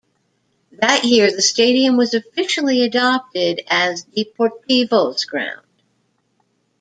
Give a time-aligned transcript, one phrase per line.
[0.71, 5.63] That year, the stadium was officially adopted as Deportivo's ground.